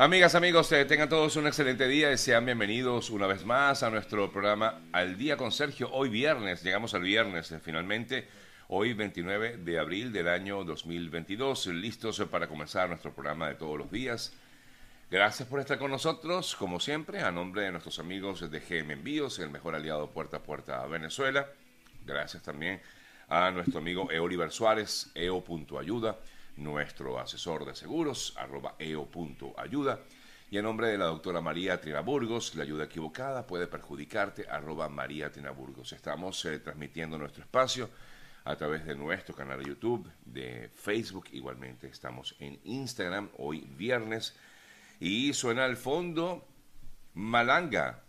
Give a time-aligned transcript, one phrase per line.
[0.00, 3.90] Amigas, amigos, eh, tengan todos un excelente día y sean bienvenidos una vez más a
[3.90, 5.90] nuestro programa Al Día con Sergio.
[5.90, 8.28] Hoy viernes, llegamos al viernes eh, finalmente,
[8.68, 13.90] hoy 29 de abril del año 2022, listos para comenzar nuestro programa de todos los
[13.90, 14.32] días.
[15.10, 19.40] Gracias por estar con nosotros, como siempre, a nombre de nuestros amigos de GM Envíos,
[19.40, 21.48] el mejor aliado puerta a puerta a Venezuela.
[22.06, 22.80] Gracias también
[23.28, 26.18] a nuestro amigo Eoliver Suárez, eo.ayuda
[26.58, 30.00] nuestro asesor de seguros, arroba eo.ayuda.
[30.50, 35.30] Y en nombre de la doctora María Trinaburgos, la ayuda equivocada puede perjudicarte, arroba María
[35.30, 35.92] Trinaburgos.
[35.92, 37.90] Estamos eh, transmitiendo nuestro espacio
[38.44, 44.34] a través de nuestro canal de YouTube, de Facebook, igualmente estamos en Instagram, hoy viernes,
[45.00, 46.46] y suena al fondo
[47.12, 48.02] Malanga,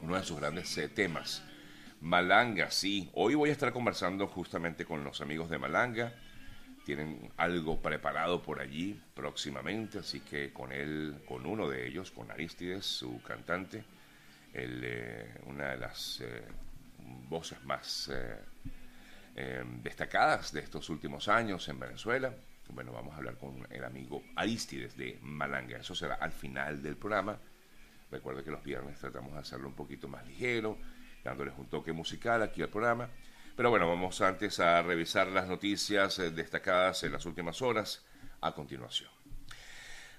[0.00, 1.42] uno de sus grandes eh, temas.
[2.00, 3.10] Malanga, sí.
[3.12, 6.14] Hoy voy a estar conversando justamente con los amigos de Malanga.
[6.86, 12.30] Tienen algo preparado por allí próximamente, así que con él, con uno de ellos, con
[12.30, 13.84] Aristides, su cantante,
[14.54, 16.42] eh, una de las eh,
[17.28, 18.10] voces más
[19.34, 22.34] eh, destacadas de estos últimos años en Venezuela.
[22.70, 25.76] Bueno, vamos a hablar con el amigo Aristides de Malanga.
[25.76, 27.38] Eso será al final del programa.
[28.10, 30.78] Recuerde que los viernes tratamos de hacerlo un poquito más ligero
[31.24, 33.08] dándoles un toque musical aquí al programa.
[33.56, 38.04] Pero bueno, vamos antes a revisar las noticias eh, destacadas en las últimas horas
[38.40, 39.10] a continuación.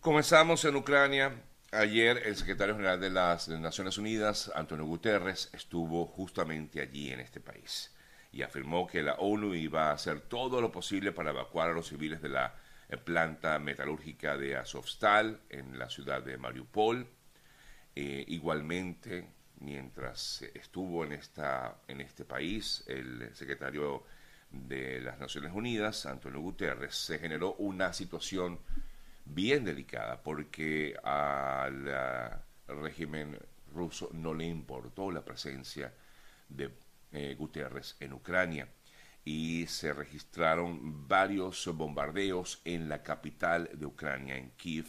[0.00, 1.42] Comenzamos en Ucrania.
[1.72, 7.40] Ayer el secretario general de las Naciones Unidas, Antonio Guterres, estuvo justamente allí en este
[7.40, 7.92] país
[8.32, 11.88] y afirmó que la ONU iba a hacer todo lo posible para evacuar a los
[11.88, 12.54] civiles de la
[12.88, 17.06] eh, planta metalúrgica de Azovstal en la ciudad de Mariupol.
[17.94, 19.26] Eh, igualmente
[19.60, 24.04] mientras estuvo en, esta, en este país, el secretario
[24.50, 28.58] de las Naciones Unidas, Antonio Guterres, se generó una situación
[29.24, 33.38] bien delicada porque al régimen
[33.74, 35.92] ruso no le importó la presencia
[36.48, 36.70] de
[37.12, 38.68] eh, Guterres en Ucrania
[39.24, 44.86] y se registraron varios bombardeos en la capital de Ucrania, en Kiev.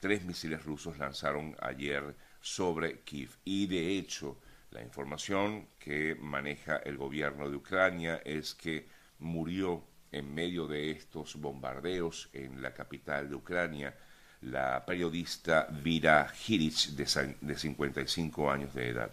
[0.00, 3.30] Tres misiles rusos lanzaron ayer sobre Kiev.
[3.44, 4.38] Y de hecho,
[4.70, 8.86] la información que maneja el gobierno de Ucrania es que
[9.18, 9.82] murió
[10.12, 13.94] en medio de estos bombardeos en la capital de Ucrania
[14.42, 19.10] la periodista Vira Hiric, de, 55 años de edad.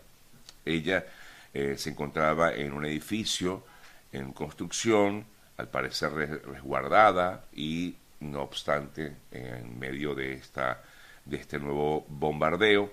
[0.63, 1.05] Ella
[1.53, 3.63] eh, se encontraba en un edificio
[4.11, 5.25] en construcción,
[5.57, 10.83] al parecer resguardada, y no obstante, en medio de, esta,
[11.25, 12.91] de este nuevo bombardeo,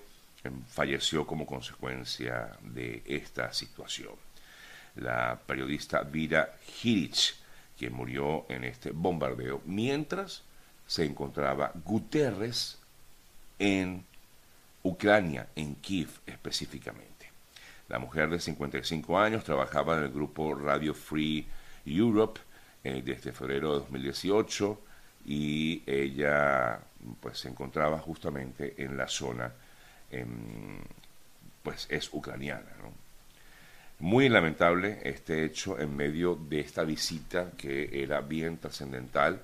[0.68, 4.14] falleció como consecuencia de esta situación.
[4.96, 7.34] La periodista Vira Hiric,
[7.78, 10.42] quien murió en este bombardeo, mientras
[10.86, 12.78] se encontraba Guterres
[13.58, 14.04] en
[14.82, 17.30] Ucrania, en Kiev específicamente.
[17.88, 21.46] La mujer de 55 años trabajaba en el grupo Radio Free
[21.86, 22.40] Europe
[22.84, 24.80] eh, desde febrero de 2018
[25.26, 26.80] y ella
[27.20, 29.52] pues se encontraba justamente en la zona
[31.62, 32.70] pues es ucraniana.
[33.98, 39.40] Muy lamentable este hecho en medio de esta visita que era bien trascendental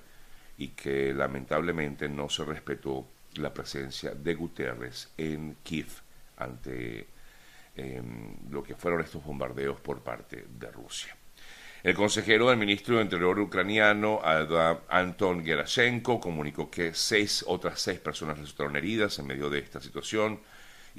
[0.57, 5.87] y que lamentablemente no se respetó la presencia de Guterres en Kiev
[6.37, 7.07] ante
[7.77, 11.15] em, lo que fueron estos bombardeos por parte de Rusia.
[11.81, 14.19] El consejero del ministro de Interior ucraniano,
[14.89, 20.41] Anton Gerashenko, comunicó que seis, otras seis personas resultaron heridas en medio de esta situación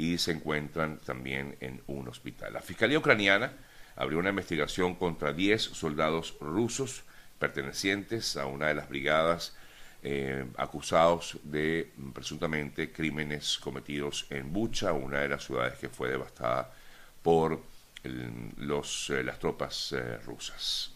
[0.01, 2.55] y se encuentran también en un hospital.
[2.55, 3.53] La Fiscalía Ucraniana
[3.97, 7.03] abrió una investigación contra 10 soldados rusos
[7.39, 9.55] pertenecientes a una de las brigadas
[10.03, 16.73] eh, acusados de presuntamente crímenes cometidos en Bucha, una de las ciudades que fue devastada
[17.23, 17.61] por
[18.57, 20.93] los, eh, las tropas eh, rusas.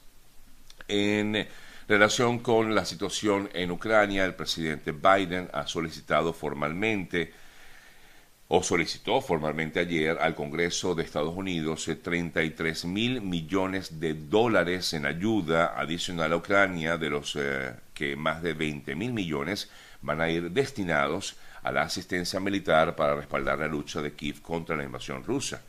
[0.88, 1.46] En
[1.86, 7.43] relación con la situación en Ucrania, el presidente Biden ha solicitado formalmente
[8.56, 14.92] o solicitó formalmente ayer al Congreso de Estados Unidos 33 eh, mil millones de dólares
[14.92, 19.68] en ayuda adicional a Ucrania, de los eh, que más de 20 mil millones
[20.02, 24.76] van a ir destinados a la asistencia militar para respaldar la lucha de Kiev contra
[24.76, 25.60] la invasión rusa.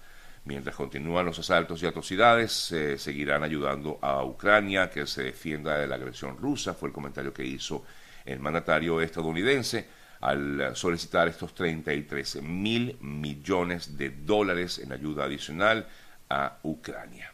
[0.44, 5.88] Mientras continúan los asaltos y atrocidades, se seguirán ayudando a Ucrania que se defienda de
[5.88, 7.84] la agresión rusa, fue el comentario que hizo
[8.24, 15.88] el mandatario estadounidense al solicitar estos 33 mil millones de dólares en ayuda adicional
[16.27, 17.31] a Ucrania.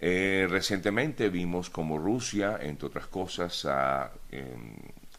[0.00, 4.74] Eh, recientemente vimos como Rusia, entre otras cosas, ha em,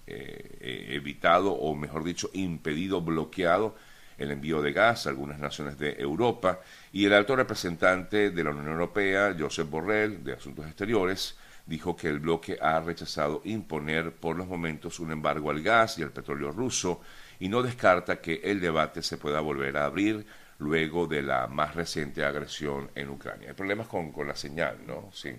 [0.06, 3.74] eh, evitado o mejor dicho impedido, bloqueado
[4.18, 6.60] el envío de gas a algunas naciones de Europa
[6.92, 12.08] y el alto representante de la Unión Europea, Josep Borrell, de Asuntos Exteriores, dijo que
[12.08, 16.52] el bloque ha rechazado imponer por los momentos un embargo al gas y al petróleo
[16.52, 17.02] ruso
[17.40, 20.26] y no descarta que el debate se pueda volver a abrir
[20.60, 23.50] luego de la más reciente agresión en Ucrania.
[23.50, 25.10] Hay problemas con, con la señal, ¿no?
[25.12, 25.34] Sí.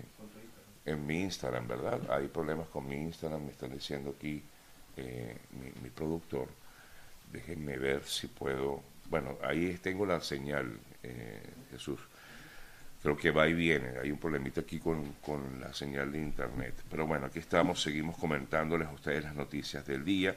[0.85, 2.01] En mi Instagram, ¿verdad?
[2.11, 4.43] Hay problemas con mi Instagram, me están diciendo aquí
[4.97, 5.37] eh,
[5.81, 6.49] mi, productor.
[7.31, 8.83] Déjenme ver si puedo.
[9.09, 11.41] Bueno, ahí tengo la señal, eh,
[11.71, 11.99] Jesús.
[13.03, 13.99] Creo que va y viene.
[14.01, 16.73] Hay un problemita aquí con, con la señal de internet.
[16.89, 20.35] Pero bueno, aquí estamos, seguimos comentándoles a ustedes las noticias del día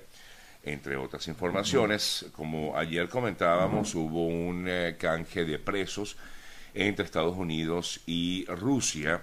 [0.66, 2.26] entre otras informaciones.
[2.32, 6.16] Como ayer comentábamos, hubo un eh, canje de presos
[6.74, 9.22] entre Estados Unidos y Rusia.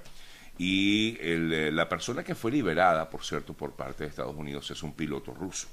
[0.57, 4.81] Y eh, la persona que fue liberada, por cierto, por parte de Estados Unidos es
[4.83, 5.67] un piloto ruso.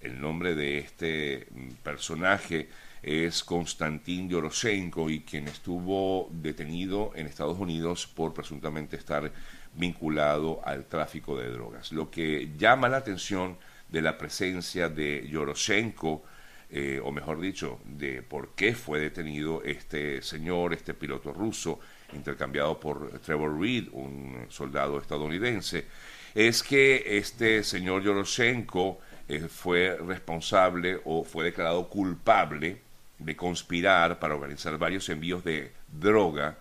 [0.00, 2.68] El nombre de este mm, personaje
[3.02, 9.32] es Konstantin Yoroshenko y quien estuvo detenido en Estados Unidos por presuntamente estar
[9.74, 11.92] vinculado al tráfico de drogas.
[11.92, 13.56] Lo que llama la atención
[13.88, 16.24] de la presencia de Yoroshenko,
[16.70, 21.80] eh, o mejor dicho, de por qué fue detenido este señor, este piloto ruso,
[22.12, 25.86] intercambiado por Trevor Reed, un soldado estadounidense,
[26.34, 28.98] es que este señor Yoroshenko
[29.28, 32.87] eh, fue responsable o fue declarado culpable
[33.18, 36.58] de conspirar para organizar varios envíos de droga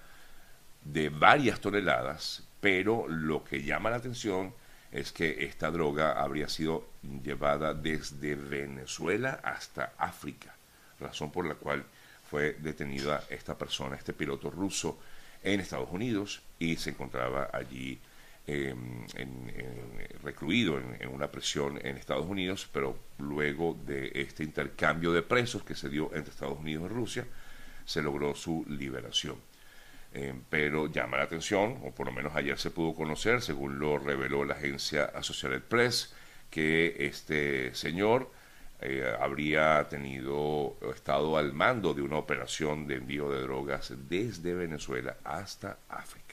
[0.83, 4.54] de varias toneladas, pero lo que llama la atención
[4.92, 6.89] es que esta droga habría sido
[7.24, 10.56] llevada desde Venezuela hasta África,
[11.00, 11.83] razón por la cual
[12.30, 15.00] fue detenida esta persona, este piloto ruso,
[15.44, 18.00] en Estados Unidos y se encontraba allí
[18.48, 19.06] em,
[20.24, 25.76] recluido en, una prisión en Estados Unidos, pero luego de este intercambio de presos que
[25.76, 27.28] se dio entre Estados Unidos y Rusia,
[27.86, 29.36] se logró su liberación.
[30.14, 34.00] Eh, pero llama la atención, o por lo menos ayer se pudo conocer, según lo
[34.00, 36.14] reveló la agencia Associated Press,
[36.50, 38.32] que este señor
[38.80, 45.18] eh, habría tenido estado al mando de una operación de envío de drogas desde Venezuela
[45.24, 46.27] hasta África.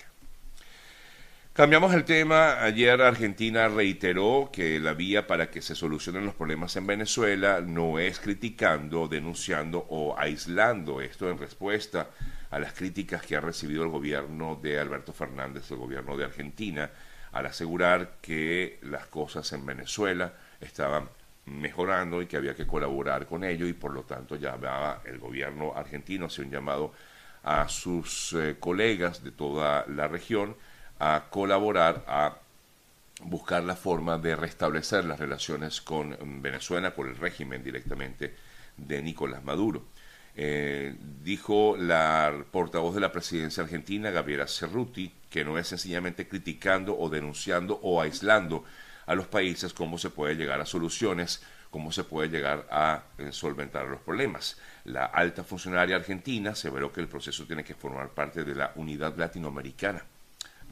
[1.55, 2.65] Cambiamos el tema.
[2.65, 8.01] Ayer Argentina reiteró que la vía para que se solucionen los problemas en Venezuela no
[8.01, 11.01] es criticando, denunciando o aislando.
[11.01, 12.11] Esto en respuesta
[12.51, 16.91] a las críticas que ha recibido el gobierno de Alberto Fernández, el gobierno de Argentina,
[17.31, 21.09] al asegurar que las cosas en Venezuela estaban
[21.47, 25.73] mejorando y que había que colaborar con ello y por lo tanto llamaba el gobierno
[25.77, 26.93] argentino, hacía un llamado
[27.45, 30.57] a sus eh, colegas de toda la región
[30.99, 32.37] a colaborar, a
[33.23, 38.35] buscar la forma de restablecer las relaciones con Venezuela, con el régimen directamente
[38.77, 39.85] de Nicolás Maduro.
[40.37, 46.99] Eh, dijo la portavoz de la presidencia argentina, Gabriela Cerruti, que no es sencillamente criticando
[46.99, 48.65] o denunciando o aislando
[49.07, 53.31] a los países cómo se puede llegar a soluciones, cómo se puede llegar a eh,
[53.31, 54.59] solventar los problemas.
[54.85, 58.73] La alta funcionaria argentina se veró que el proceso tiene que formar parte de la
[58.75, 60.05] unidad latinoamericana,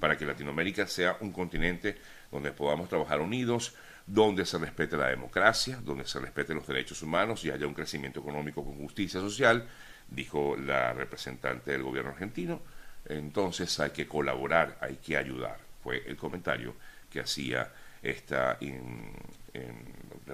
[0.02, 1.96] para que Latinoamérica sea un continente
[2.32, 7.44] donde podamos trabajar unidos, donde se respete la democracia, donde se respeten los derechos humanos
[7.44, 9.64] y haya un crecimiento económico con justicia social,
[10.08, 12.60] dijo la representante del gobierno argentino.
[13.08, 15.58] Entonces hay que colaborar, hay que ayudar.
[15.84, 16.74] Fue el comentario
[17.08, 17.70] que hacía
[18.02, 18.58] esta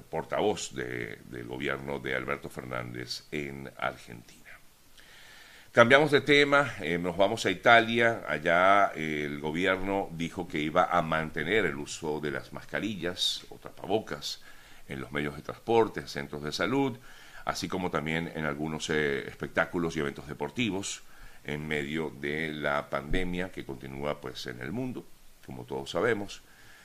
[0.09, 4.48] portavoz del gobierno de Alberto Fernández en Argentina.
[5.73, 8.23] Cambiamos de tema, eh, nos vamos a Italia.
[8.27, 13.57] Allá eh, el gobierno dijo que iba a mantener el uso de las mascarillas o
[13.57, 14.41] tapabocas
[14.89, 16.97] en los medios de transporte, centros de salud,
[17.45, 21.03] así como también en algunos eh, espectáculos y eventos deportivos
[21.45, 25.05] en medio de la pandemia que continúa pues en el mundo,
[25.45, 26.41] como todos sabemos,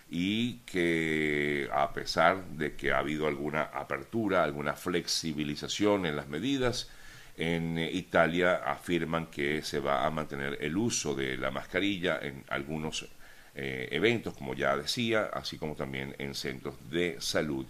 [0.09, 6.89] y que a pesar de que ha habido alguna apertura, alguna flexibilización en las medidas,
[7.37, 12.43] en eh, Italia afirman que se va a mantener el uso de la mascarilla en
[12.49, 13.07] algunos
[13.55, 17.65] eh, eventos, como ya decía, así como también en centros de salud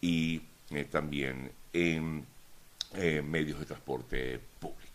[0.00, 2.24] y eh, también en
[3.24, 4.86] medios de transporte público.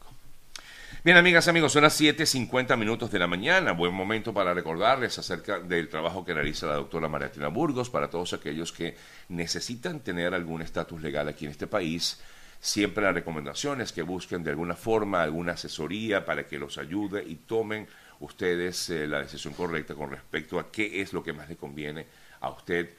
[1.03, 3.73] Bien, amigas, amigos, son las 7.50 minutos de la mañana.
[3.73, 8.33] Buen momento para recordarles acerca del trabajo que realiza la doctora Mariatina Burgos para todos
[8.33, 8.95] aquellos que
[9.29, 12.19] necesitan tener algún estatus legal aquí en este país
[12.63, 17.23] Siempre la recomendación es que busquen de alguna forma alguna asesoría para que los ayude
[17.23, 17.87] y tomen
[18.19, 22.05] ustedes eh, la decisión correcta con respecto a qué es lo que más le conviene
[22.39, 22.91] a usted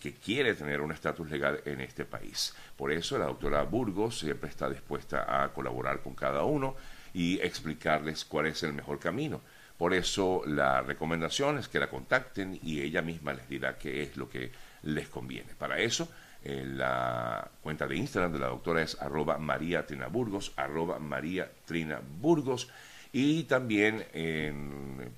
[0.00, 2.54] que quiere tener un estatus legal en este país.
[2.76, 6.76] Por eso la doctora Burgos siempre está dispuesta a colaborar con cada uno
[7.12, 9.40] y explicarles cuál es el mejor camino.
[9.76, 14.16] Por eso la recomendación es que la contacten y ella misma les dirá qué es
[14.16, 14.52] lo que
[14.84, 15.54] les conviene.
[15.58, 16.08] Para eso,
[16.44, 22.00] la cuenta de Instagram de la doctora es arroba María Trina Burgos, arroba María Trina
[22.20, 22.70] Burgos.
[23.12, 24.04] Y también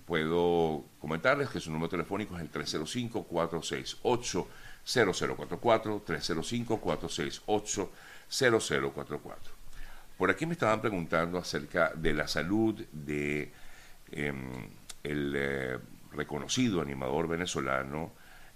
[0.07, 4.47] puedo comentarles que su número telefónico es el 305-468.
[4.85, 7.91] 0044 305 468
[8.29, 9.53] 0044.
[10.17, 13.53] Por aquí me estaban preguntando acerca de la salud de
[14.13, 14.69] em,
[15.03, 15.79] el eh,
[16.13, 18.13] reconocido animador venezolano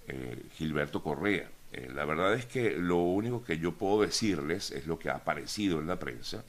[0.07, 1.49] eh, Gilberto Correa.
[1.75, 5.15] Eh, la verdad es que lo único que yo puedo decirles es lo que ha
[5.15, 6.45] aparecido en la prensa.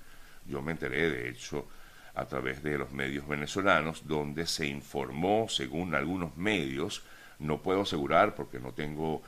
[0.46, 1.67] Yo me enteré, de hecho,
[2.13, 7.03] a través de los medios venezolanos, donde se informó, según algunos medios,
[7.39, 9.24] no puedo asegurar porque no tengo,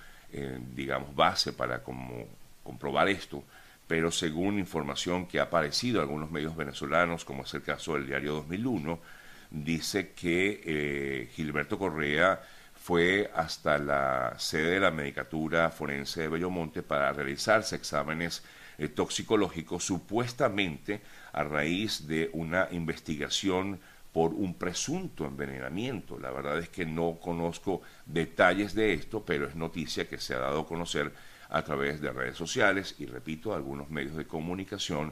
[0.76, 2.28] digamos, base para como
[2.64, 3.44] comprobar esto,
[3.88, 8.06] pero según información que ha aparecido en algunos medios venezolanos, como es el caso del
[8.06, 9.00] diario 2001,
[9.50, 12.42] dice que eh, Gilberto Correa
[12.88, 18.46] fue hasta la sede de la Medicatura Forense de Bellomonte para realizarse exámenes
[18.78, 21.02] eh, toxicológicos, supuestamente
[21.34, 23.78] a raíz de una investigación
[24.14, 26.18] por un presunto envenenamiento.
[26.18, 30.40] La verdad es que no conozco detalles de esto, pero es noticia que se ha
[30.40, 31.12] dado a conocer
[31.50, 35.12] a través de redes sociales y, repito, algunos medios de comunicación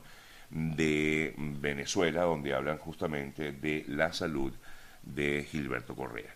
[0.49, 4.53] de Venezuela, donde hablan justamente de la salud
[5.03, 6.23] de Gilberto Correa.